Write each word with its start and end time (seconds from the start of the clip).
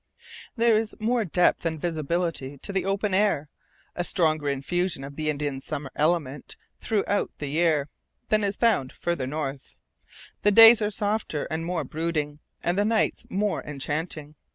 There 0.55 0.75
is 0.75 0.95
more 0.99 1.25
depth 1.25 1.63
and 1.63 1.79
visibility 1.79 2.57
to 2.57 2.73
the 2.73 2.85
open 2.85 3.13
air, 3.13 3.49
a 3.95 4.03
stronger 4.03 4.49
infusion 4.49 5.03
of 5.03 5.15
the 5.15 5.29
Indian 5.29 5.61
Summer 5.61 5.91
element 5.95 6.57
throughout 6.79 7.29
the 7.37 7.49
year, 7.49 7.87
than 8.29 8.43
is 8.43 8.55
found 8.55 8.93
farther 8.93 9.27
north. 9.27 9.75
The 10.41 10.49
days 10.49 10.81
are 10.81 10.89
softer 10.89 11.45
and 11.51 11.63
more 11.67 11.83
brooding, 11.83 12.39
and 12.63 12.79
the 12.79 12.83
nights 12.83 13.27
more 13.29 13.61
enchanting. 13.63 14.33